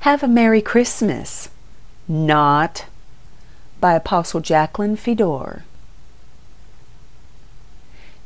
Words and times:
Have 0.00 0.22
a 0.22 0.28
Merry 0.28 0.62
Christmas. 0.62 1.50
Not 2.08 2.86
by 3.80 3.92
Apostle 3.92 4.40
Jacqueline 4.40 4.96
Fedor. 4.96 5.64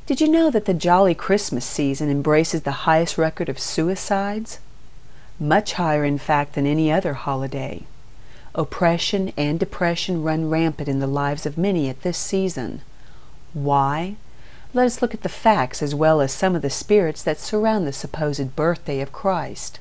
Did 0.06 0.20
you 0.20 0.28
know 0.28 0.52
that 0.52 0.66
the 0.66 0.72
jolly 0.72 1.16
Christmas 1.16 1.64
season 1.64 2.08
embraces 2.08 2.62
the 2.62 2.86
highest 2.86 3.18
record 3.18 3.48
of 3.48 3.58
suicides? 3.58 4.60
Much 5.40 5.72
higher, 5.72 6.04
in 6.04 6.16
fact, 6.16 6.54
than 6.54 6.64
any 6.64 6.92
other 6.92 7.14
holiday. 7.14 7.82
Oppression 8.54 9.32
and 9.36 9.58
depression 9.58 10.22
run 10.22 10.48
rampant 10.48 10.88
in 10.88 11.00
the 11.00 11.08
lives 11.08 11.44
of 11.44 11.58
many 11.58 11.88
at 11.88 12.02
this 12.02 12.18
season. 12.18 12.82
Why? 13.52 14.14
Let 14.72 14.86
us 14.86 15.02
look 15.02 15.12
at 15.12 15.22
the 15.22 15.28
facts 15.28 15.82
as 15.82 15.92
well 15.92 16.20
as 16.20 16.32
some 16.32 16.54
of 16.54 16.62
the 16.62 16.70
spirits 16.70 17.24
that 17.24 17.40
surround 17.40 17.84
the 17.84 17.92
supposed 17.92 18.54
birthday 18.54 19.00
of 19.00 19.10
Christ. 19.10 19.80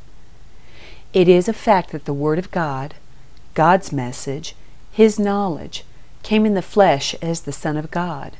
It 1.14 1.30
is 1.30 1.48
a 1.48 1.54
fact 1.54 1.92
that 1.92 2.06
the 2.06 2.14
Word 2.14 2.40
of 2.40 2.50
God, 2.50 2.96
God's 3.54 3.92
message, 3.92 4.56
His 4.92 5.20
knowledge, 5.20 5.84
came 6.24 6.44
in 6.44 6.56
the 6.56 6.62
flesh 6.64 7.14
as 7.22 7.42
the 7.42 7.52
Son 7.52 7.78
of 7.78 7.92
God. 7.92 8.38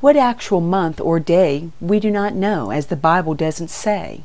What 0.00 0.16
actual 0.16 0.62
month 0.62 0.98
or 0.98 1.20
day 1.20 1.70
we 1.78 2.00
do 2.00 2.10
not 2.10 2.34
know, 2.34 2.70
as 2.70 2.86
the 2.86 2.96
Bible 2.96 3.34
doesn't 3.34 3.68
say. 3.68 4.22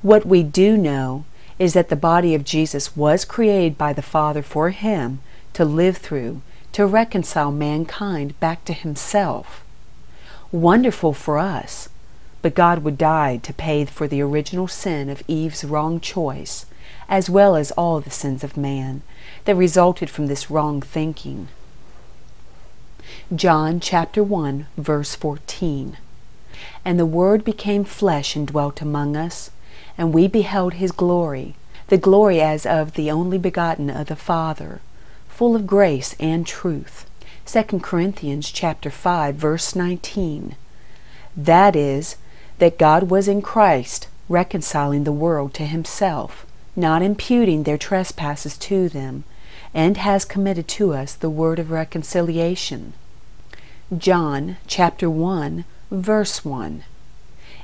What 0.00 0.24
we 0.24 0.44
do 0.44 0.76
know 0.76 1.24
is 1.58 1.72
that 1.72 1.88
the 1.88 1.96
body 1.96 2.36
of 2.36 2.44
Jesus 2.44 2.96
was 2.96 3.24
created 3.24 3.76
by 3.76 3.92
the 3.92 4.00
Father 4.00 4.42
for 4.42 4.70
him 4.70 5.18
to 5.54 5.64
live 5.64 5.96
through, 5.96 6.40
to 6.70 6.86
reconcile 6.86 7.50
mankind 7.50 8.38
back 8.38 8.64
to 8.66 8.72
himself. 8.72 9.64
Wonderful 10.52 11.14
for 11.14 11.38
us, 11.38 11.88
but 12.42 12.54
God 12.54 12.84
would 12.84 12.96
die 12.96 13.38
to 13.38 13.52
pay 13.52 13.84
for 13.86 14.06
the 14.06 14.20
original 14.20 14.68
sin 14.68 15.08
of 15.08 15.24
Eve's 15.26 15.64
wrong 15.64 15.98
choice, 15.98 16.66
as 17.08 17.30
well 17.30 17.56
as 17.56 17.70
all 17.72 18.00
the 18.00 18.10
sins 18.10 18.42
of 18.42 18.56
man 18.56 19.02
that 19.44 19.54
resulted 19.54 20.10
from 20.10 20.26
this 20.26 20.50
wrong 20.50 20.80
thinking. 20.80 21.48
John 23.34 23.80
chapter 23.80 24.22
1 24.22 24.66
verse 24.76 25.14
14 25.14 25.96
And 26.84 26.98
the 26.98 27.06
Word 27.06 27.44
became 27.44 27.84
flesh 27.84 28.36
and 28.36 28.46
dwelt 28.46 28.80
among 28.80 29.16
us, 29.16 29.50
and 29.98 30.12
we 30.12 30.26
beheld 30.28 30.74
his 30.74 30.92
glory, 30.92 31.54
the 31.88 31.98
glory 31.98 32.40
as 32.40 32.66
of 32.66 32.94
the 32.94 33.10
only 33.10 33.38
begotten 33.38 33.90
of 33.90 34.06
the 34.06 34.16
Father, 34.16 34.80
full 35.28 35.54
of 35.54 35.66
grace 35.66 36.14
and 36.18 36.46
truth. 36.46 37.08
2 37.46 37.80
Corinthians 37.80 38.50
chapter 38.50 38.90
5 38.90 39.34
verse 39.36 39.76
19. 39.76 40.56
That 41.36 41.76
is 41.76 42.16
that 42.58 42.78
God 42.78 43.04
was 43.10 43.28
in 43.28 43.42
Christ 43.42 44.08
reconciling 44.28 45.04
the 45.04 45.12
world 45.12 45.54
to 45.54 45.64
himself, 45.66 46.45
not 46.76 47.02
imputing 47.02 47.62
their 47.62 47.78
trespasses 47.78 48.56
to 48.58 48.88
them, 48.88 49.24
and 49.74 49.96
has 49.96 50.24
committed 50.24 50.68
to 50.68 50.92
us 50.92 51.14
the 51.14 51.30
word 51.30 51.58
of 51.58 51.70
reconciliation. 51.70 52.92
John 53.96 54.58
chapter 54.66 55.08
1 55.08 55.64
verse 55.90 56.44
1. 56.44 56.84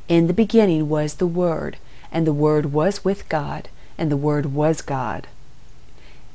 In 0.08 0.27
the 0.27 0.34
beginning 0.34 0.88
was 0.88 1.14
the 1.14 1.27
Word, 1.27 1.77
and 2.10 2.27
the 2.27 2.32
Word 2.32 2.72
was 2.72 3.04
with 3.04 3.28
God, 3.28 3.69
and 3.98 4.10
the 4.10 4.16
Word 4.16 4.54
was 4.54 4.82
God. 4.82 5.26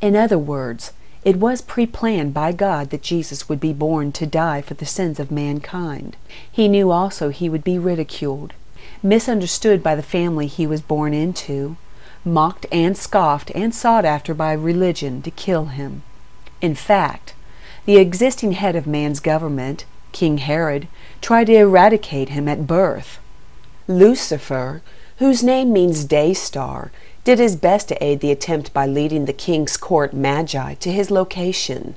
In 0.01 0.15
other 0.15 0.37
words, 0.37 0.93
it 1.23 1.37
was 1.37 1.61
pre-planned 1.61 2.33
by 2.33 2.51
God 2.51 2.89
that 2.89 3.01
Jesus 3.01 3.49
would 3.49 3.59
be 3.59 3.73
born 3.73 4.11
to 4.13 4.25
die 4.25 4.61
for 4.61 4.73
the 4.73 4.85
sins 4.85 5.19
of 5.19 5.31
mankind. 5.31 6.15
He 6.49 6.67
knew 6.67 6.91
also 6.91 7.29
he 7.29 7.49
would 7.49 7.63
be 7.63 7.79
ridiculed, 7.79 8.53
misunderstood 9.03 9.83
by 9.83 9.95
the 9.95 10.03
family 10.03 10.47
he 10.47 10.67
was 10.67 10.81
born 10.81 11.13
into, 11.13 11.77
mocked 12.27 12.65
and 12.71 12.97
scoffed 12.97 13.51
and 13.55 13.73
sought 13.73 14.05
after 14.05 14.33
by 14.33 14.53
religion 14.53 15.21
to 15.21 15.31
kill 15.31 15.65
him. 15.65 16.03
In 16.61 16.75
fact, 16.75 17.33
the 17.85 17.97
existing 17.97 18.51
head 18.51 18.75
of 18.75 18.85
man's 18.85 19.19
government, 19.19 19.85
King 20.11 20.39
Herod, 20.39 20.87
tried 21.21 21.45
to 21.45 21.55
eradicate 21.55 22.29
him 22.29 22.47
at 22.47 22.67
birth. 22.67 23.19
Lucifer, 23.87 24.81
whose 25.19 25.43
name 25.43 25.71
means 25.71 26.03
day 26.03 26.33
star, 26.33 26.91
did 27.23 27.39
his 27.39 27.55
best 27.55 27.87
to 27.89 28.03
aid 28.03 28.19
the 28.19 28.31
attempt 28.31 28.73
by 28.73 28.85
leading 28.85 29.25
the 29.25 29.33
king's 29.33 29.77
court 29.77 30.13
magi 30.13 30.73
to 30.75 30.91
his 30.91 31.09
location. 31.11 31.95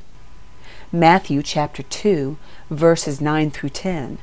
Matthew 0.93 1.43
chapter 1.43 1.83
2, 1.83 2.37
verses 2.71 3.21
9 3.21 3.51
through 3.51 3.69
10. 3.69 4.19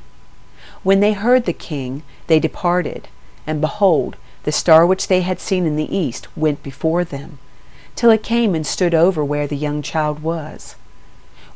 When 0.82 1.00
they 1.00 1.12
heard 1.12 1.44
the 1.44 1.52
king, 1.52 2.02
they 2.26 2.38
departed, 2.38 3.08
and 3.46 3.60
behold, 3.60 4.16
the 4.44 4.52
star 4.52 4.86
which 4.86 5.08
they 5.08 5.22
had 5.22 5.40
seen 5.40 5.66
in 5.66 5.76
the 5.76 5.96
east 5.96 6.28
went 6.36 6.62
before 6.62 7.04
them, 7.04 7.38
till 7.96 8.10
it 8.10 8.22
came 8.22 8.54
and 8.54 8.66
stood 8.66 8.94
over 8.94 9.24
where 9.24 9.46
the 9.46 9.56
young 9.56 9.82
child 9.82 10.22
was. 10.22 10.76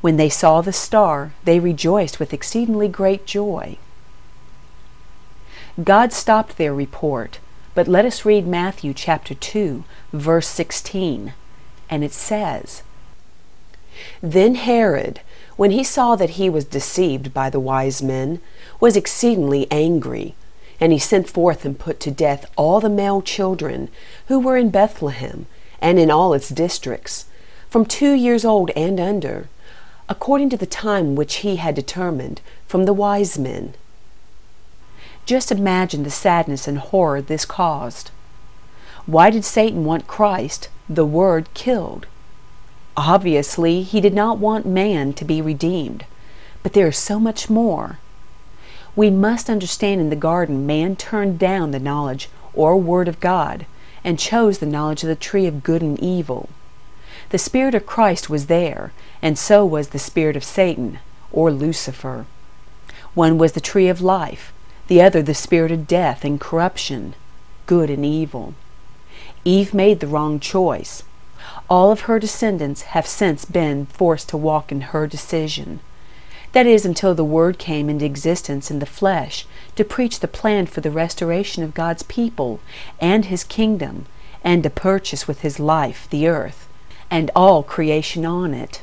When 0.01 0.17
they 0.17 0.29
saw 0.29 0.61
the 0.61 0.73
star, 0.73 1.33
they 1.45 1.61
rejoiced 1.61 2.19
with 2.19 2.33
exceedingly 2.33 2.89
great 2.89 3.25
joy. 3.25 3.79
God 5.83 6.13
stopped 6.13 6.59
their 6.59 6.75
report, 6.75 7.39
but 7.75 7.89
let 7.89 8.05
us 8.05 8.25
read 8.25 8.47
Matthew 8.47 8.93
chapter 8.93 9.35
2, 9.35 9.85
verse 10.13 10.49
16. 10.49 11.33
And 11.89 12.05
it 12.05 12.13
says, 12.13 12.83
Then 14.21 14.57
Herod, 14.57 15.21
when 15.57 15.71
he 15.71 15.85
saw 15.85 16.17
that 16.17 16.31
he 16.31 16.51
was 16.51 16.65
deceived 16.65 17.33
by 17.33 17.49
the 17.49 17.61
wise 17.61 18.03
men, 18.03 18.41
was 18.81 18.97
exceedingly 18.97 19.67
angry, 19.71 20.35
and 20.83 20.93
he 20.93 20.99
sent 20.99 21.31
forth 21.31 21.65
and 21.65 21.79
put 21.79 22.01
to 22.01 22.11
death 22.11 22.51
all 22.57 22.81
the 22.81 22.89
male 22.89 23.23
children 23.23 23.89
who 24.27 24.41
were 24.41 24.57
in 24.57 24.69
Bethlehem 24.69 25.47
and 25.81 25.97
in 25.97 26.11
all 26.11 26.35
its 26.35 26.49
districts, 26.49 27.27
from 27.71 27.87
two 27.87 28.15
years 28.15 28.45
old 28.45 28.69
and 28.75 28.99
under, 28.99 29.49
according 30.09 30.51
to 30.51 30.57
the 30.57 30.67
time 30.67 31.15
which 31.15 31.37
he 31.37 31.55
had 31.55 31.77
determined 31.77 32.41
from 32.67 32.85
the 32.85 32.93
wise 32.93 33.39
men. 33.39 33.75
Just 35.25 35.53
imagine 35.53 36.03
the 36.03 36.11
sadness 36.11 36.67
and 36.67 36.79
horror 36.79 37.23
this 37.23 37.45
caused. 37.45 38.11
Why 39.07 39.31
did 39.31 39.45
Satan 39.45 39.85
want 39.85 40.09
Christ, 40.09 40.69
the 40.89 41.07
Word, 41.07 41.47
killed? 41.55 42.07
Obviously, 42.97 43.83
he 43.83 44.01
did 44.01 44.15
not 44.15 44.39
want 44.39 44.67
man 44.67 45.13
to 45.13 45.25
be 45.25 45.41
redeemed, 45.41 46.07
but 46.65 46.73
there 46.73 46.89
is 46.89 46.99
so 46.99 47.21
much 47.21 47.49
more. 47.49 48.01
We 48.95 49.11
must 49.11 49.49
understand 49.49 50.01
in 50.01 50.11
the 50.11 50.17
garden, 50.17 50.67
man 50.67 50.97
turned 50.97 51.39
down 51.39 51.71
the 51.71 51.79
knowledge 51.79 52.29
or 52.55 52.77
Word 52.77 53.09
of 53.09 53.21
God 53.21 53.67
and 54.05 54.19
chose 54.19 54.59
the 54.59 54.67
knowledge 54.67 55.03
of 55.03 55.09
the 55.09 55.17
tree 55.17 55.47
of 55.47 55.63
good 55.63 55.83
and 55.83 55.99
evil. 56.01 56.49
The 57.31 57.39
Spirit 57.39 57.75
of 57.75 57.87
Christ 57.87 58.29
was 58.29 58.47
there, 58.47 58.93
and 59.23 59.39
so 59.39 59.65
was 59.65 59.89
the 59.89 59.99
Spirit 59.99 60.37
of 60.37 60.45
Satan, 60.45 60.99
or 61.31 61.51
Lucifer. 61.51 62.27
One 63.15 63.39
was 63.39 63.53
the 63.53 63.61
tree 63.61 63.89
of 63.89 64.01
life, 64.01 64.53
the 64.89 65.01
other 65.03 65.23
the 65.23 65.35
spirit 65.35 65.71
of 65.71 65.87
death 65.87 66.25
and 66.25 66.41
corruption, 66.41 67.15
good 67.67 67.89
and 67.89 68.05
evil. 68.05 68.55
Eve 69.45 69.73
made 69.73 70.01
the 70.01 70.07
wrong 70.07 70.41
choice. 70.41 71.03
All 71.69 71.91
of 71.91 72.03
her 72.03 72.19
descendants 72.19 72.83
have 72.83 73.07
since 73.07 73.45
been 73.45 73.87
forced 73.87 74.29
to 74.31 74.37
walk 74.37 74.73
in 74.73 74.81
her 74.93 75.07
decision. 75.07 75.81
That 76.53 76.67
is, 76.67 76.85
until 76.85 77.15
the 77.15 77.25
Word 77.25 77.59
came 77.59 77.89
into 77.89 78.05
existence 78.05 78.71
in 78.71 78.79
the 78.79 78.87
flesh 78.87 79.47
to 79.75 79.85
preach 79.85 80.21
the 80.21 80.29
plan 80.29 80.67
for 80.67 80.83
the 80.83 80.91
restoration 80.91 81.63
of 81.63 81.75
God's 81.75 82.03
people 82.03 82.61
and 83.01 83.25
His 83.25 83.43
kingdom, 83.43 84.07
and 84.45 84.63
to 84.63 84.71
purchase 84.71 85.27
with 85.27 85.41
His 85.41 85.59
life 85.59 86.07
the 86.11 86.29
earth 86.29 86.69
and 87.11 87.31
all 87.35 87.63
creation 87.63 88.27
on 88.27 88.53
it. 88.53 88.83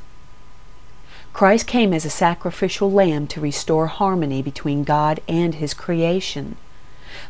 Christ 1.32 1.68
came 1.68 1.94
as 1.94 2.06
a 2.06 2.10
sacrificial 2.10 2.92
lamb 2.92 3.28
to 3.28 3.42
restore 3.42 3.88
harmony 3.88 4.42
between 4.42 4.84
God 4.84 5.20
and 5.28 5.56
His 5.56 5.74
creation. 5.74 6.58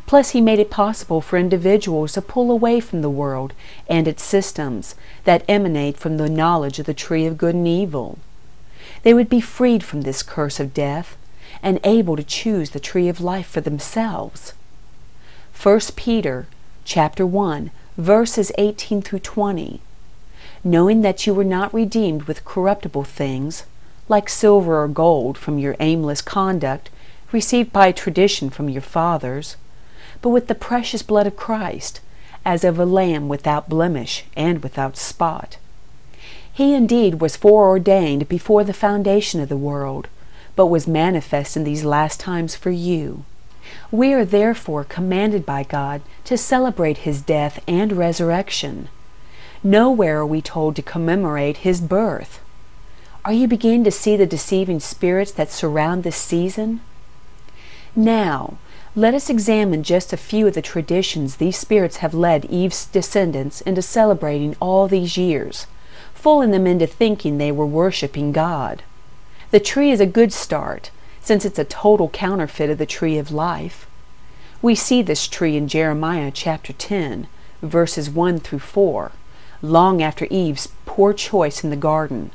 Plus, 0.06 0.30
He 0.30 0.40
made 0.40 0.58
it 0.58 0.70
possible 0.70 1.20
for 1.20 1.36
individuals 1.38 2.12
to 2.12 2.22
pull 2.22 2.50
away 2.50 2.80
from 2.80 3.02
the 3.02 3.10
world 3.10 3.52
and 3.88 4.08
its 4.08 4.22
systems 4.22 4.94
that 5.24 5.44
emanate 5.48 5.98
from 5.98 6.16
the 6.16 6.30
knowledge 6.30 6.78
of 6.78 6.86
the 6.86 6.94
tree 6.94 7.26
of 7.26 7.38
good 7.38 7.54
and 7.54 7.68
evil. 7.68 8.18
They 9.02 9.14
would 9.14 9.28
be 9.28 9.40
freed 9.40 9.82
from 9.82 10.02
this 10.02 10.22
curse 10.22 10.60
of 10.60 10.74
death 10.74 11.16
and 11.62 11.80
able 11.84 12.16
to 12.16 12.22
choose 12.22 12.70
the 12.70 12.80
tree 12.80 13.08
of 13.08 13.20
life 13.20 13.46
for 13.46 13.60
themselves. 13.60 14.52
1 15.60 15.80
Peter 15.96 16.46
chapter 16.84 17.26
1 17.26 17.70
verses 17.96 18.50
18 18.56 19.02
through 19.02 19.18
20 19.18 19.80
knowing 20.64 21.02
that 21.02 21.26
you 21.26 21.34
were 21.34 21.44
not 21.44 21.72
redeemed 21.72 22.22
with 22.22 22.44
corruptible 22.44 23.04
things 23.04 23.64
like 24.08 24.28
silver 24.28 24.82
or 24.82 24.88
gold 24.88 25.38
from 25.38 25.58
your 25.58 25.76
aimless 25.80 26.20
conduct 26.20 26.90
received 27.32 27.72
by 27.72 27.92
tradition 27.92 28.50
from 28.50 28.68
your 28.68 28.82
fathers, 28.82 29.56
but 30.20 30.30
with 30.30 30.48
the 30.48 30.54
precious 30.54 31.02
blood 31.02 31.26
of 31.26 31.36
Christ, 31.36 32.00
as 32.44 32.64
of 32.64 32.78
a 32.78 32.84
lamb 32.84 33.28
without 33.28 33.68
blemish 33.68 34.24
and 34.36 34.62
without 34.62 34.96
spot. 34.96 35.56
He 36.60 36.74
indeed 36.74 37.22
was 37.22 37.38
foreordained 37.38 38.28
before 38.28 38.64
the 38.64 38.74
foundation 38.74 39.40
of 39.40 39.48
the 39.48 39.56
world, 39.56 40.08
but 40.56 40.66
was 40.66 40.86
manifest 40.86 41.56
in 41.56 41.64
these 41.64 41.84
last 41.86 42.20
times 42.20 42.54
for 42.54 42.70
you. 42.70 43.24
We 43.90 44.12
are 44.12 44.26
therefore 44.26 44.84
commanded 44.84 45.46
by 45.46 45.62
God 45.62 46.02
to 46.24 46.36
celebrate 46.36 46.98
his 46.98 47.22
death 47.22 47.64
and 47.66 47.92
resurrection. 47.92 48.90
Nowhere 49.64 50.18
are 50.18 50.26
we 50.26 50.42
told 50.42 50.76
to 50.76 50.82
commemorate 50.82 51.64
his 51.64 51.80
birth. 51.80 52.40
Are 53.24 53.32
you 53.32 53.48
beginning 53.48 53.84
to 53.84 53.90
see 53.90 54.14
the 54.18 54.26
deceiving 54.26 54.80
spirits 54.80 55.32
that 55.32 55.50
surround 55.50 56.02
this 56.02 56.16
season? 56.16 56.82
Now, 57.96 58.58
let 58.94 59.14
us 59.14 59.30
examine 59.30 59.82
just 59.82 60.12
a 60.12 60.18
few 60.18 60.46
of 60.48 60.52
the 60.52 60.60
traditions 60.60 61.36
these 61.36 61.56
spirits 61.56 62.04
have 62.04 62.12
led 62.12 62.44
Eve's 62.50 62.84
descendants 62.84 63.62
into 63.62 63.80
celebrating 63.80 64.56
all 64.60 64.88
these 64.88 65.16
years, 65.16 65.66
fooling 66.20 66.50
them 66.50 66.66
into 66.66 66.86
thinking 66.86 67.38
they 67.38 67.52
were 67.52 67.66
worshiping 67.66 68.32
God. 68.32 68.82
The 69.50 69.60
tree 69.60 69.90
is 69.90 70.00
a 70.00 70.06
good 70.06 70.32
start, 70.32 70.90
since 71.20 71.44
it's 71.44 71.58
a 71.58 71.64
total 71.64 72.08
counterfeit 72.08 72.70
of 72.70 72.78
the 72.78 72.86
tree 72.86 73.18
of 73.18 73.32
life. 73.32 73.86
We 74.62 74.74
see 74.74 75.02
this 75.02 75.26
tree 75.26 75.56
in 75.56 75.68
Jeremiah 75.68 76.30
chapter 76.32 76.72
10, 76.72 77.26
verses 77.62 78.10
1 78.10 78.40
through 78.40 78.58
4, 78.58 79.12
long 79.62 80.02
after 80.02 80.26
Eve's 80.26 80.68
poor 80.86 81.12
choice 81.12 81.64
in 81.64 81.70
the 81.70 81.76
garden 81.76 82.30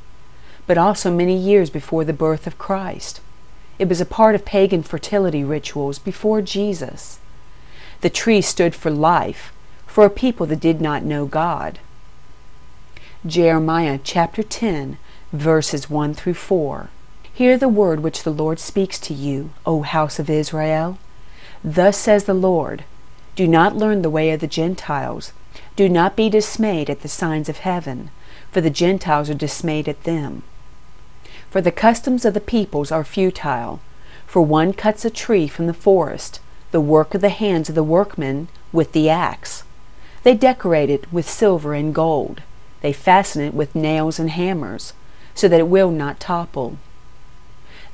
but 0.67 0.77
also 0.77 1.11
many 1.11 1.37
years 1.37 1.69
before 1.69 2.03
the 2.03 2.13
birth 2.13 2.47
of 2.47 2.57
Christ. 2.57 3.21
It 3.77 3.89
was 3.89 4.01
a 4.01 4.05
part 4.05 4.35
of 4.35 4.45
pagan 4.45 4.83
fertility 4.83 5.43
rituals 5.43 5.99
before 5.99 6.41
Jesus. 6.41 7.19
The 8.01 8.09
tree 8.09 8.41
stood 8.41 8.73
for 8.73 8.89
life, 8.89 9.51
for 9.85 10.05
a 10.05 10.09
people 10.09 10.45
that 10.47 10.59
did 10.59 10.81
not 10.81 11.03
know 11.03 11.25
God. 11.25 11.79
Jeremiah 13.25 13.97
chapter 14.03 14.43
10, 14.43 14.99
verses 15.33 15.89
1 15.89 16.13
through 16.13 16.35
4. 16.35 16.89
Hear 17.33 17.57
the 17.57 17.67
word 17.67 18.01
which 18.01 18.21
the 18.21 18.29
Lord 18.29 18.59
speaks 18.59 18.99
to 18.99 19.15
you, 19.15 19.49
O 19.65 19.81
house 19.81 20.19
of 20.19 20.29
Israel. 20.29 20.99
Thus 21.63 21.97
says 21.97 22.25
the 22.25 22.35
Lord 22.35 22.83
Do 23.35 23.47
not 23.47 23.75
learn 23.75 24.03
the 24.03 24.11
way 24.11 24.29
of 24.29 24.41
the 24.41 24.47
Gentiles. 24.47 25.33
Do 25.75 25.89
not 25.89 26.15
be 26.15 26.29
dismayed 26.29 26.87
at 26.87 27.01
the 27.01 27.07
signs 27.07 27.49
of 27.49 27.57
heaven, 27.57 28.11
for 28.51 28.61
the 28.61 28.69
Gentiles 28.69 29.27
are 29.31 29.33
dismayed 29.33 29.89
at 29.89 30.03
them. 30.03 30.43
For 31.49 31.61
the 31.61 31.71
customs 31.71 32.25
of 32.25 32.35
the 32.35 32.39
peoples 32.39 32.91
are 32.91 33.03
futile. 33.03 33.79
For 34.27 34.43
one 34.43 34.71
cuts 34.71 35.03
a 35.03 35.09
tree 35.09 35.47
from 35.47 35.65
the 35.65 35.73
forest, 35.73 36.41
the 36.69 36.79
work 36.79 37.15
of 37.15 37.21
the 37.21 37.29
hands 37.29 37.69
of 37.69 37.75
the 37.75 37.81
workmen, 37.83 38.49
with 38.71 38.91
the 38.91 39.09
axe. 39.09 39.63
They 40.21 40.35
decorate 40.35 40.91
it 40.91 41.11
with 41.11 41.27
silver 41.27 41.73
and 41.73 41.91
gold. 41.91 42.43
They 42.85 42.93
fasten 42.93 43.41
it 43.41 43.55
with 43.55 43.73
nails 43.73 44.19
and 44.19 44.29
hammers, 44.29 44.93
so 45.33 45.47
that 45.47 45.59
it 45.59 45.67
will 45.67 45.89
not 45.89 46.19
topple. 46.19 46.77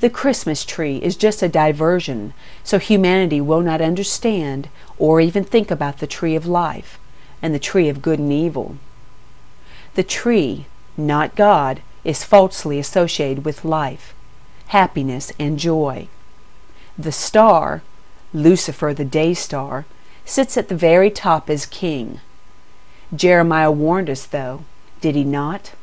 The 0.01 0.09
Christmas 0.09 0.65
tree 0.65 0.97
is 0.97 1.15
just 1.15 1.41
a 1.41 1.47
diversion, 1.47 2.33
so 2.61 2.77
humanity 2.77 3.39
will 3.39 3.61
not 3.61 3.79
understand 3.79 4.67
or 4.97 5.21
even 5.21 5.45
think 5.45 5.71
about 5.71 5.99
the 5.99 6.07
tree 6.07 6.35
of 6.35 6.45
life 6.45 6.99
and 7.41 7.55
the 7.55 7.57
tree 7.57 7.87
of 7.87 8.01
good 8.01 8.19
and 8.19 8.33
evil. 8.33 8.75
The 9.93 10.03
tree, 10.03 10.65
not 10.97 11.37
God, 11.37 11.81
is 12.03 12.25
falsely 12.25 12.77
associated 12.77 13.45
with 13.45 13.63
life, 13.63 14.13
happiness, 14.75 15.31
and 15.39 15.57
joy. 15.57 16.09
The 16.97 17.13
star, 17.13 17.81
Lucifer 18.33 18.93
the 18.93 19.05
day 19.05 19.35
star, 19.35 19.85
sits 20.25 20.57
at 20.57 20.67
the 20.67 20.75
very 20.75 21.09
top 21.09 21.49
as 21.49 21.65
king. 21.65 22.19
Jeremiah 23.15 23.71
warned 23.71 24.09
us, 24.09 24.25
though, 24.25 24.65
did 25.01 25.15
he 25.15 25.23
not? 25.23 25.73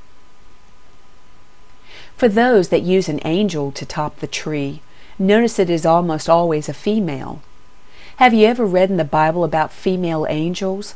For 2.16 2.28
those 2.28 2.70
that 2.70 2.82
use 2.82 3.08
an 3.08 3.20
angel 3.24 3.70
to 3.72 3.86
top 3.86 4.18
the 4.18 4.26
tree, 4.26 4.80
notice 5.18 5.58
it 5.58 5.70
is 5.70 5.86
almost 5.86 6.28
always 6.28 6.68
a 6.68 6.74
female. 6.74 7.42
Have 8.16 8.34
you 8.34 8.46
ever 8.46 8.64
read 8.64 8.90
in 8.90 8.96
the 8.96 9.04
Bible 9.04 9.44
about 9.44 9.72
female 9.72 10.26
angels? 10.28 10.94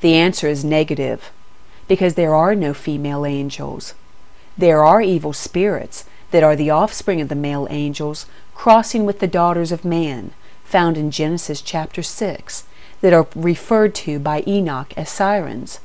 The 0.00 0.14
answer 0.14 0.48
is 0.48 0.64
negative 0.64 1.30
because 1.86 2.14
there 2.14 2.34
are 2.34 2.54
no 2.54 2.74
female 2.74 3.24
angels. 3.24 3.94
There 4.58 4.82
are 4.82 5.00
evil 5.00 5.32
spirits 5.32 6.04
that 6.30 6.42
are 6.42 6.56
the 6.56 6.70
offspring 6.70 7.20
of 7.20 7.28
the 7.28 7.34
male 7.34 7.68
angels 7.70 8.26
crossing 8.54 9.04
with 9.04 9.20
the 9.20 9.28
daughters 9.28 9.70
of 9.70 9.84
man, 9.84 10.32
found 10.64 10.96
in 10.96 11.10
Genesis 11.10 11.60
chapter 11.60 12.02
6, 12.02 12.64
that 13.00 13.12
are 13.12 13.28
referred 13.36 13.94
to 13.94 14.18
by 14.18 14.42
Enoch 14.46 14.92
as 14.96 15.08
sirens. 15.08 15.78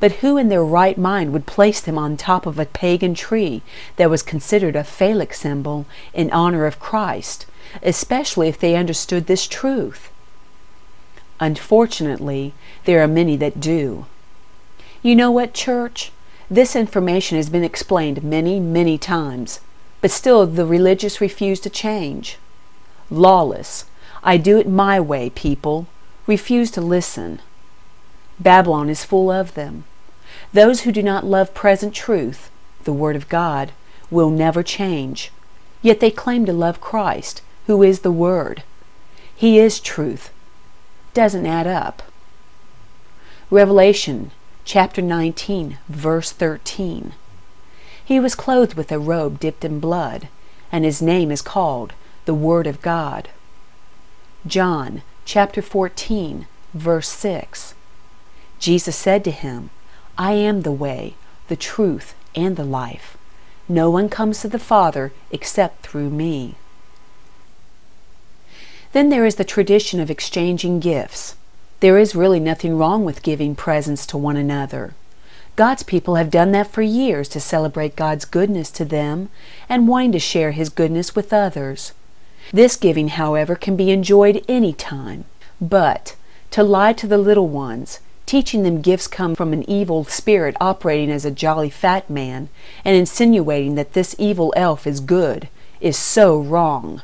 But 0.00 0.12
who 0.12 0.36
in 0.36 0.48
their 0.48 0.64
right 0.64 0.96
mind 0.96 1.32
would 1.32 1.46
place 1.46 1.80
them 1.80 1.98
on 1.98 2.16
top 2.16 2.46
of 2.46 2.58
a 2.58 2.66
pagan 2.66 3.14
tree 3.14 3.62
that 3.96 4.10
was 4.10 4.22
considered 4.22 4.76
a 4.76 4.84
phallic 4.84 5.34
symbol 5.34 5.86
in 6.14 6.30
honor 6.30 6.66
of 6.66 6.78
Christ, 6.78 7.46
especially 7.82 8.48
if 8.48 8.58
they 8.58 8.76
understood 8.76 9.26
this 9.26 9.46
truth? 9.46 10.10
Unfortunately, 11.40 12.54
there 12.84 13.02
are 13.02 13.08
many 13.08 13.36
that 13.36 13.60
do. 13.60 14.06
You 15.02 15.16
know 15.16 15.30
what, 15.30 15.54
church? 15.54 16.12
This 16.50 16.74
information 16.74 17.36
has 17.36 17.50
been 17.50 17.64
explained 17.64 18.22
many, 18.22 18.58
many 18.58 18.98
times, 18.98 19.60
but 20.00 20.10
still 20.10 20.46
the 20.46 20.64
religious 20.64 21.20
refuse 21.20 21.60
to 21.60 21.70
change. 21.70 22.38
Lawless. 23.10 23.84
I 24.22 24.36
do 24.36 24.58
it 24.58 24.68
my 24.68 24.98
way, 24.98 25.30
people. 25.30 25.86
Refuse 26.26 26.70
to 26.72 26.80
listen. 26.80 27.40
Babylon 28.40 28.88
is 28.88 29.04
full 29.04 29.30
of 29.30 29.54
them. 29.54 29.84
Those 30.52 30.82
who 30.82 30.92
do 30.92 31.02
not 31.02 31.24
love 31.24 31.54
present 31.54 31.94
truth, 31.94 32.50
the 32.84 32.92
Word 32.92 33.16
of 33.16 33.28
God, 33.28 33.72
will 34.10 34.30
never 34.30 34.62
change. 34.62 35.30
Yet 35.82 36.00
they 36.00 36.10
claim 36.10 36.46
to 36.46 36.52
love 36.52 36.80
Christ, 36.80 37.42
who 37.66 37.82
is 37.82 38.00
the 38.00 38.12
Word. 38.12 38.62
He 39.34 39.58
is 39.58 39.80
truth. 39.80 40.30
Doesn't 41.14 41.46
add 41.46 41.66
up. 41.66 42.02
Revelation 43.50 44.30
chapter 44.64 45.00
19, 45.00 45.78
verse 45.88 46.32
13. 46.32 47.14
He 48.04 48.20
was 48.20 48.34
clothed 48.34 48.74
with 48.74 48.92
a 48.92 48.98
robe 48.98 49.40
dipped 49.40 49.64
in 49.64 49.80
blood, 49.80 50.28
and 50.70 50.84
his 50.84 51.02
name 51.02 51.30
is 51.30 51.42
called 51.42 51.92
the 52.24 52.34
Word 52.34 52.66
of 52.66 52.82
God. 52.82 53.28
John 54.46 55.02
chapter 55.24 55.60
14, 55.62 56.46
verse 56.74 57.08
6. 57.08 57.74
Jesus 58.58 58.96
said 58.96 59.24
to 59.24 59.30
him, 59.30 59.70
I 60.16 60.32
am 60.32 60.62
the 60.62 60.72
way, 60.72 61.14
the 61.48 61.56
truth, 61.56 62.14
and 62.34 62.56
the 62.56 62.64
life. 62.64 63.16
No 63.68 63.90
one 63.90 64.08
comes 64.08 64.40
to 64.40 64.48
the 64.48 64.58
Father 64.58 65.12
except 65.30 65.86
through 65.86 66.10
me. 66.10 66.56
Then 68.92 69.10
there 69.10 69.26
is 69.26 69.36
the 69.36 69.44
tradition 69.44 70.00
of 70.00 70.10
exchanging 70.10 70.80
gifts. 70.80 71.36
There 71.80 71.98
is 71.98 72.16
really 72.16 72.40
nothing 72.40 72.76
wrong 72.76 73.04
with 73.04 73.22
giving 73.22 73.54
presents 73.54 74.06
to 74.06 74.18
one 74.18 74.36
another. 74.36 74.94
God's 75.54 75.82
people 75.82 76.14
have 76.14 76.30
done 76.30 76.52
that 76.52 76.68
for 76.68 76.82
years 76.82 77.28
to 77.30 77.40
celebrate 77.40 77.96
God's 77.96 78.24
goodness 78.24 78.70
to 78.72 78.84
them 78.84 79.28
and 79.68 79.88
wanting 79.88 80.12
to 80.12 80.18
share 80.18 80.52
His 80.52 80.68
goodness 80.68 81.14
with 81.14 81.32
others. 81.32 81.92
This 82.52 82.76
giving, 82.76 83.08
however, 83.08 83.54
can 83.54 83.76
be 83.76 83.90
enjoyed 83.90 84.44
any 84.48 84.72
time. 84.72 85.26
But 85.60 86.16
to 86.52 86.62
lie 86.62 86.94
to 86.94 87.06
the 87.06 87.18
little 87.18 87.48
ones, 87.48 88.00
teaching 88.28 88.62
them 88.62 88.82
gifts 88.82 89.06
come 89.06 89.34
from 89.34 89.54
an 89.54 89.68
evil 89.68 90.04
spirit 90.04 90.54
operating 90.60 91.10
as 91.10 91.24
a 91.24 91.30
jolly 91.30 91.70
fat 91.70 92.10
man, 92.10 92.50
and 92.84 92.94
insinuating 92.94 93.74
that 93.74 93.94
this 93.94 94.14
evil 94.18 94.52
elf 94.54 94.86
is 94.86 95.00
good, 95.00 95.48
is 95.80 95.96
so 95.96 96.38
wrong. 96.38 97.00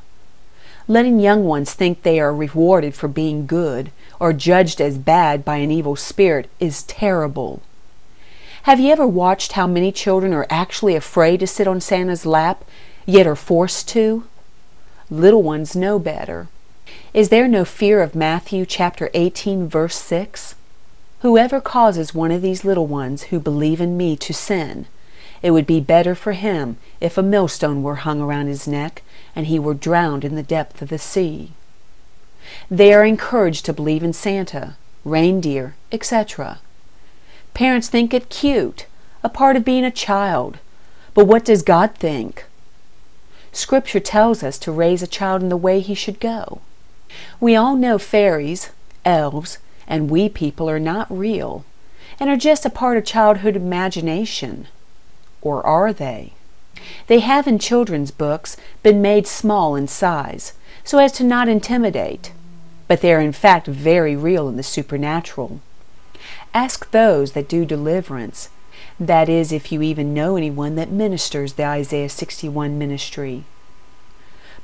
Letting 0.86 1.18
young 1.18 1.44
ones 1.44 1.72
think 1.72 2.02
they 2.02 2.20
are 2.20 2.34
rewarded 2.34 2.94
for 2.94 3.08
being 3.08 3.46
good 3.46 3.90
or 4.20 4.34
judged 4.34 4.82
as 4.82 4.98
bad 4.98 5.46
by 5.46 5.56
an 5.56 5.70
evil 5.70 5.96
spirit 5.96 6.50
is 6.60 6.82
terrible. 6.82 7.62
Have 8.64 8.78
you 8.78 8.92
ever 8.92 9.06
watched 9.06 9.52
how 9.52 9.66
many 9.66 9.92
children 9.92 10.34
are 10.34 10.46
actually 10.50 10.94
afraid 10.94 11.40
to 11.40 11.46
sit 11.46 11.66
on 11.66 11.80
Santa's 11.80 12.26
lap, 12.26 12.64
yet 13.06 13.26
are 13.26 13.34
forced 13.34 13.88
to? 13.88 14.24
Little 15.08 15.42
ones 15.42 15.74
know 15.74 15.98
better. 15.98 16.48
Is 17.14 17.30
there 17.30 17.48
no 17.48 17.64
fear 17.64 18.02
of 18.02 18.14
Matthew 18.14 18.66
chapter 18.66 19.08
18 19.14 19.68
verse 19.68 19.96
6? 19.96 20.54
Whoever 21.24 21.58
causes 21.58 22.14
one 22.14 22.30
of 22.32 22.42
these 22.42 22.66
little 22.66 22.86
ones 22.86 23.22
who 23.24 23.40
believe 23.40 23.80
in 23.80 23.96
me 23.96 24.14
to 24.14 24.34
sin, 24.34 24.84
it 25.40 25.52
would 25.52 25.66
be 25.66 25.80
better 25.80 26.14
for 26.14 26.32
him 26.32 26.76
if 27.00 27.16
a 27.16 27.22
millstone 27.22 27.82
were 27.82 27.94
hung 27.94 28.20
around 28.20 28.48
his 28.48 28.68
neck 28.68 29.02
and 29.34 29.46
he 29.46 29.58
were 29.58 29.72
drowned 29.72 30.22
in 30.22 30.34
the 30.34 30.42
depth 30.42 30.82
of 30.82 30.90
the 30.90 30.98
sea. 30.98 31.52
They 32.70 32.92
are 32.92 33.06
encouraged 33.06 33.64
to 33.64 33.72
believe 33.72 34.02
in 34.02 34.12
Santa, 34.12 34.76
reindeer, 35.02 35.76
etc. 35.90 36.60
Parents 37.54 37.88
think 37.88 38.12
it 38.12 38.28
cute, 38.28 38.84
a 39.22 39.30
part 39.30 39.56
of 39.56 39.64
being 39.64 39.86
a 39.86 39.90
child. 39.90 40.58
But 41.14 41.24
what 41.24 41.46
does 41.46 41.62
God 41.62 41.94
think? 41.94 42.44
Scripture 43.50 43.98
tells 43.98 44.42
us 44.42 44.58
to 44.58 44.70
raise 44.70 45.02
a 45.02 45.06
child 45.06 45.42
in 45.42 45.48
the 45.48 45.56
way 45.56 45.80
he 45.80 45.94
should 45.94 46.20
go. 46.20 46.60
We 47.40 47.56
all 47.56 47.76
know 47.76 47.96
fairies, 47.96 48.72
elves, 49.06 49.56
and 49.86 50.10
wee 50.10 50.28
people 50.28 50.68
are 50.68 50.80
not 50.80 51.06
real 51.10 51.64
and 52.20 52.30
are 52.30 52.36
just 52.36 52.64
a 52.64 52.70
part 52.70 52.96
of 52.96 53.04
childhood 53.04 53.56
imagination. 53.56 54.68
Or 55.42 55.64
are 55.66 55.92
they? 55.92 56.32
They 57.06 57.20
have 57.20 57.46
in 57.46 57.58
children's 57.58 58.10
books 58.10 58.56
been 58.82 59.02
made 59.02 59.26
small 59.26 59.74
in 59.74 59.88
size 59.88 60.52
so 60.84 60.98
as 60.98 61.12
to 61.12 61.24
not 61.24 61.48
intimidate, 61.48 62.32
but 62.88 63.00
they 63.00 63.12
are 63.12 63.20
in 63.20 63.32
fact 63.32 63.66
very 63.66 64.14
real 64.14 64.48
in 64.48 64.56
the 64.56 64.62
supernatural. 64.62 65.60
Ask 66.52 66.90
those 66.90 67.32
that 67.32 67.48
do 67.48 67.64
deliverance, 67.64 68.48
that 69.00 69.28
is, 69.28 69.50
if 69.50 69.72
you 69.72 69.82
even 69.82 70.14
know 70.14 70.36
anyone 70.36 70.76
that 70.76 70.90
ministers 70.90 71.54
the 71.54 71.64
Isaiah 71.64 72.08
61 72.08 72.78
ministry. 72.78 73.44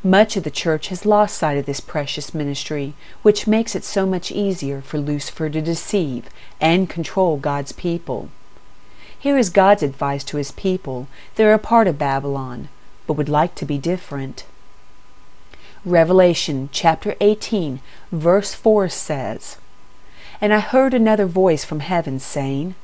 Much 0.03 0.35
of 0.35 0.45
the 0.45 0.51
church 0.51 0.89
has 0.89 1.05
lost 1.05 1.37
sight 1.37 1.59
of 1.59 1.67
this 1.67 1.81
precious 1.81 2.33
ministry, 2.33 2.95
which 3.21 3.47
makes 3.47 3.75
it 3.75 3.85
so 3.85 4.07
much 4.07 4.33
easier 4.33 4.81
for 4.81 4.99
Lucifer 4.99 5.51
to 5.51 5.61
deceive 5.61 6.31
and 6.59 6.89
control 6.89 7.37
God's 7.37 7.73
people. 7.73 8.31
Here 9.19 9.37
is 9.37 9.51
God's 9.51 9.83
advice 9.83 10.25
to 10.25 10.39
his 10.39 10.53
people 10.53 11.07
that 11.35 11.45
are 11.45 11.53
a 11.53 11.59
part 11.59 11.87
of 11.87 11.99
Babylon, 11.99 12.71
but 13.07 13.13
would 13.15 13.29
like 13.29 13.55
to 13.57 13.67
be 13.67 13.77
different. 13.77 14.47
Revelation 15.85 16.71
chapter 16.73 17.15
18, 17.21 17.81
verse 18.11 18.55
4 18.55 18.89
says, 18.89 19.59
And 20.41 20.55
I 20.55 20.61
heard 20.61 20.95
another 20.95 21.27
voice 21.27 21.67
from 21.67 21.81
heaven 21.81 22.19
saying, 22.19 22.75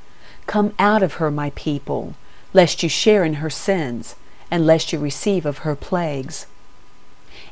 Come 0.46 0.75
out 0.78 1.02
of 1.02 1.14
her, 1.14 1.30
my 1.30 1.49
people, 1.54 2.14
lest 2.52 2.82
you 2.82 2.90
share 2.90 3.25
in 3.25 3.35
her 3.35 3.49
sins, 3.49 4.16
and 4.50 4.66
lest 4.66 4.92
you 4.92 4.99
receive 4.99 5.46
of 5.46 5.58
her 5.58 5.75
plagues. 5.75 6.46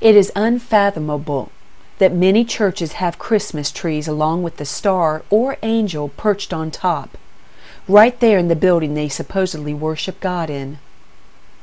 It 0.05 0.17
is 0.17 0.31
unfathomable 0.37 1.51
that 1.97 2.13
many 2.13 2.45
churches 2.45 2.93
have 3.01 3.19
Christmas 3.19 3.73
trees 3.73 4.07
along 4.07 4.43
with 4.43 4.59
the 4.59 4.67
star 4.67 5.23
or 5.31 5.57
angel 5.63 6.11
perched 6.11 6.53
on 6.53 6.71
top 6.71 7.17
right 7.89 8.21
there 8.21 8.37
in 8.37 8.49
the 8.49 8.55
building 8.55 8.93
they 8.93 9.09
supposedly 9.09 9.73
worship 9.73 10.21
God 10.21 10.51
in. 10.51 10.79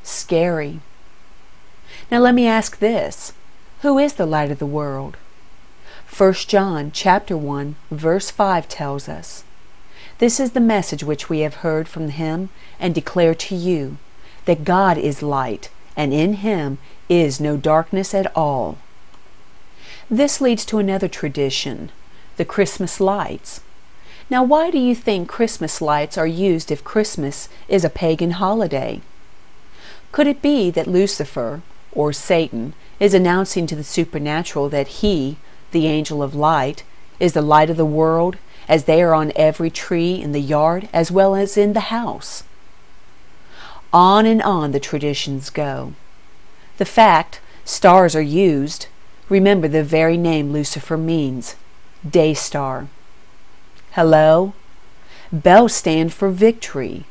Scary. 0.02 0.80
Now 2.10 2.18
let 2.18 2.34
me 2.34 2.48
ask 2.48 2.80
this. 2.80 3.32
Who 3.82 3.96
is 3.96 4.14
the 4.14 4.26
light 4.26 4.50
of 4.50 4.58
the 4.58 4.66
world? 4.66 5.16
1 6.12 6.32
John 6.48 6.90
chapter 6.92 7.36
1 7.36 7.76
verse 7.92 8.32
5 8.32 8.68
tells 8.68 9.08
us, 9.08 9.44
This 10.18 10.40
is 10.40 10.50
the 10.50 10.58
message 10.58 11.04
which 11.04 11.28
we 11.28 11.40
have 11.40 11.62
heard 11.62 11.86
from 11.86 12.08
him 12.08 12.48
and 12.80 12.92
declare 12.92 13.36
to 13.36 13.54
you, 13.54 13.98
that 14.46 14.64
God 14.64 14.98
is 14.98 15.22
light, 15.22 15.70
and 15.96 16.12
in 16.12 16.34
him 16.34 16.78
is 17.12 17.38
no 17.38 17.58
darkness 17.58 18.14
at 18.14 18.34
all. 18.34 18.78
This 20.10 20.40
leads 20.40 20.64
to 20.64 20.78
another 20.78 21.08
tradition, 21.08 21.90
the 22.38 22.44
Christmas 22.46 23.00
lights. 23.00 23.60
Now, 24.30 24.42
why 24.42 24.70
do 24.70 24.78
you 24.78 24.94
think 24.94 25.28
Christmas 25.28 25.82
lights 25.82 26.16
are 26.16 26.26
used 26.26 26.70
if 26.70 26.82
Christmas 26.82 27.50
is 27.68 27.84
a 27.84 27.90
pagan 27.90 28.30
holiday? 28.32 29.02
Could 30.10 30.26
it 30.26 30.40
be 30.40 30.70
that 30.70 30.86
Lucifer, 30.86 31.60
or 31.92 32.14
Satan, 32.14 32.72
is 32.98 33.12
announcing 33.12 33.66
to 33.66 33.76
the 33.76 33.84
supernatural 33.84 34.70
that 34.70 34.88
he, 35.02 35.36
the 35.70 35.86
angel 35.86 36.22
of 36.22 36.34
light, 36.34 36.82
is 37.20 37.34
the 37.34 37.42
light 37.42 37.68
of 37.68 37.76
the 37.76 37.84
world, 37.84 38.38
as 38.68 38.84
they 38.84 39.02
are 39.02 39.12
on 39.12 39.32
every 39.36 39.70
tree 39.70 40.14
in 40.14 40.32
the 40.32 40.40
yard 40.40 40.88
as 40.94 41.10
well 41.10 41.34
as 41.34 41.58
in 41.58 41.74
the 41.74 41.92
house? 41.92 42.42
On 43.92 44.24
and 44.24 44.40
on 44.40 44.72
the 44.72 44.80
traditions 44.80 45.50
go. 45.50 45.92
The 46.82 46.86
fact 46.86 47.38
stars 47.64 48.16
are 48.16 48.20
used, 48.20 48.88
remember 49.28 49.68
the 49.68 49.84
very 49.84 50.16
name 50.16 50.52
Lucifer 50.52 50.96
means 50.96 51.54
day 52.04 52.34
star. 52.34 52.88
Hello? 53.92 54.52
Bells 55.30 55.74
stand 55.74 56.12
for 56.12 56.28
victory. 56.28 57.04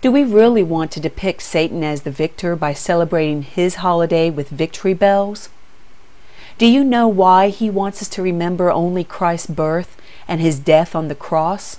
Do 0.00 0.10
we 0.10 0.24
really 0.24 0.62
want 0.62 0.90
to 0.92 1.00
depict 1.00 1.42
Satan 1.42 1.84
as 1.84 2.00
the 2.00 2.10
victor 2.10 2.56
by 2.56 2.72
celebrating 2.72 3.42
his 3.42 3.84
holiday 3.84 4.30
with 4.30 4.48
victory 4.48 4.94
bells? 4.94 5.50
Do 6.56 6.64
you 6.64 6.82
know 6.82 7.08
why 7.08 7.50
he 7.50 7.68
wants 7.68 8.00
us 8.00 8.08
to 8.08 8.22
remember 8.22 8.70
only 8.70 9.04
Christ's 9.04 9.48
birth 9.48 10.00
and 10.26 10.40
his 10.40 10.58
death 10.58 10.94
on 10.94 11.08
the 11.08 11.14
cross? 11.14 11.78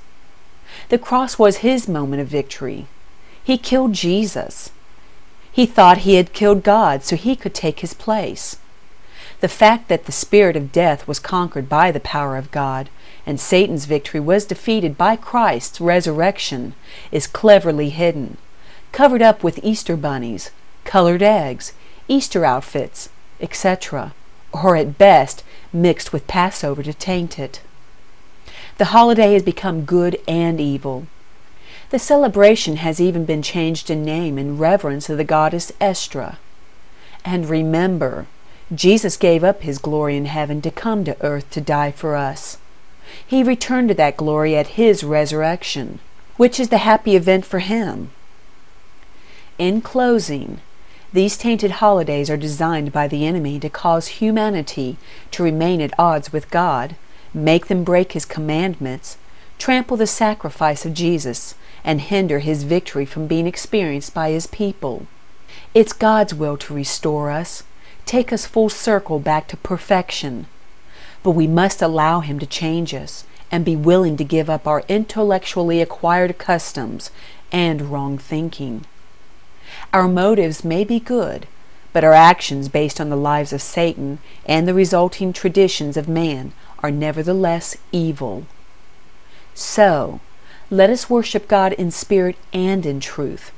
The 0.90 1.00
cross 1.00 1.40
was 1.40 1.66
his 1.66 1.88
moment 1.88 2.22
of 2.22 2.28
victory. 2.28 2.86
He 3.44 3.58
killed 3.58 3.94
Jesus. 3.94 4.70
He 5.52 5.66
thought 5.66 6.00
he 6.00 6.16
had 6.16 6.34
killed 6.34 6.64
God 6.64 7.04
so 7.04 7.16
he 7.16 7.36
could 7.36 7.54
take 7.54 7.80
his 7.80 7.94
place. 7.94 8.58
The 9.42 9.48
fact 9.48 9.88
that 9.88 10.06
the 10.06 10.12
spirit 10.12 10.56
of 10.56 10.72
death 10.72 11.08
was 11.08 11.20
conquered 11.20 11.70
by 11.70 11.92
the 11.92 12.00
power 12.00 12.36
of 12.38 12.52
God 12.52 12.90
and 13.26 13.40
Satan's 13.40 13.86
victory 13.86 14.20
was 14.20 14.46
defeated 14.46 14.98
by 14.98 15.16
Christ's 15.16 15.80
resurrection 15.80 16.74
is 17.12 17.28
cleverly 17.28 17.90
hidden, 17.90 18.38
covered 18.92 19.22
up 19.22 19.44
with 19.44 19.60
Easter 19.64 19.96
bunnies, 19.96 20.52
colored 20.84 21.22
eggs, 21.22 21.74
Easter 22.08 22.44
outfits, 22.44 23.10
etc., 23.40 24.14
or 24.52 24.76
at 24.76 24.98
best 24.98 25.44
mixed 25.72 26.12
with 26.12 26.26
Passover 26.28 26.82
to 26.82 26.94
taint 26.94 27.38
it. 27.38 27.62
The 28.78 28.86
holiday 28.86 29.34
has 29.34 29.44
become 29.44 29.86
good 29.86 30.20
and 30.28 30.60
evil. 30.60 31.06
The 31.90 32.00
celebration 32.00 32.78
has 32.78 33.02
even 33.02 33.26
been 33.26 33.42
changed 33.42 33.90
in 33.90 34.06
name 34.06 34.38
in 34.38 34.60
reverence 34.60 35.10
of 35.10 35.18
the 35.18 35.24
goddess 35.24 35.72
Estra. 35.82 36.38
And 37.26 37.50
remember, 37.50 38.28
Jesus 38.74 39.18
gave 39.18 39.44
up 39.44 39.64
his 39.64 39.80
glory 39.80 40.16
in 40.16 40.26
heaven 40.26 40.62
to 40.62 40.70
come 40.70 41.04
to 41.06 41.18
earth 41.22 41.50
to 41.52 41.62
die 41.62 41.92
for 41.92 42.16
us. 42.16 42.60
He 43.26 43.42
returned 43.42 43.88
to 43.88 43.96
that 43.96 44.18
glory 44.18 44.56
at 44.56 44.78
his 44.78 45.04
resurrection, 45.04 46.00
which 46.38 46.60
is 46.60 46.70
the 46.70 46.78
happy 46.80 47.16
event 47.16 47.44
for 47.44 47.58
him. 47.58 48.12
In 49.58 49.82
closing, 49.82 50.62
these 51.12 51.38
tainted 51.38 51.72
holidays 51.72 52.30
are 52.30 52.38
designed 52.38 52.92
by 52.92 53.08
the 53.08 53.26
enemy 53.26 53.60
to 53.62 53.70
cause 53.70 54.20
humanity 54.20 54.98
to 55.32 55.42
remain 55.42 55.82
at 55.82 55.98
odds 55.98 56.32
with 56.32 56.52
God, 56.52 56.96
make 57.34 57.66
them 57.66 57.84
break 57.84 58.12
his 58.12 58.26
commandments, 58.26 59.18
trample 59.58 59.98
the 59.98 60.06
sacrifice 60.06 60.86
of 60.86 60.94
Jesus, 60.94 61.56
and 61.84 62.02
hinder 62.02 62.40
his 62.40 62.64
victory 62.64 63.06
from 63.06 63.28
being 63.28 63.48
experienced 63.48 64.14
by 64.14 64.32
his 64.32 64.48
people. 64.48 65.08
It's 65.74 65.94
God's 65.94 66.34
will 66.34 66.58
to 66.58 66.74
restore 66.74 67.32
us, 67.32 67.64
take 68.06 68.34
us 68.34 68.46
full 68.46 68.70
circle 68.70 69.20
back 69.20 69.48
to 69.48 69.58
perfection 69.58 70.48
but 71.24 71.32
we 71.32 71.48
must 71.48 71.82
allow 71.82 72.22
Him 72.22 72.40
to 72.40 72.46
change 72.46 72.94
us 72.94 73.26
and 73.52 73.66
be 73.66 73.76
willing 73.76 74.16
to 74.18 74.24
give 74.24 74.50
up 74.50 74.68
our 74.68 74.84
intellectually 74.88 75.82
acquired 75.82 76.38
customs 76.38 77.12
and 77.52 77.90
wrong 77.92 78.18
thinking. 78.18 78.86
Our 79.94 80.08
motives 80.08 80.64
may 80.64 80.84
be 80.84 81.00
good, 81.00 81.48
but 81.94 82.04
our 82.04 82.14
actions 82.14 82.70
based 82.70 83.02
on 83.02 83.10
the 83.10 83.18
lives 83.18 83.52
of 83.52 83.62
Satan 83.62 84.20
and 84.46 84.68
the 84.68 84.74
resulting 84.74 85.34
traditions 85.34 85.98
of 85.98 86.08
man 86.08 86.54
are 86.80 86.92
nevertheless 86.92 87.76
evil. 87.92 88.46
So, 89.56 90.20
let 90.70 90.90
us 90.90 91.10
worship 91.10 91.48
God 91.48 91.74
in 91.74 91.92
spirit 91.92 92.38
and 92.54 92.86
in 92.86 93.00
truth. 93.00 93.52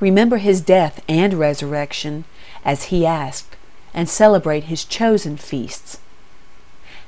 Remember 0.00 0.36
his 0.36 0.60
death 0.60 1.02
and 1.08 1.34
resurrection 1.34 2.24
as 2.64 2.84
he 2.84 3.06
asked, 3.06 3.56
and 3.94 4.08
celebrate 4.08 4.64
his 4.64 4.84
chosen 4.84 5.36
feasts 5.36 5.98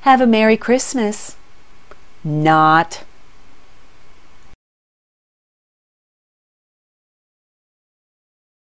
have 0.02 0.20
a 0.20 0.26
Merry 0.26 0.56
Christmas. 0.56 1.36
Not. 2.24 3.04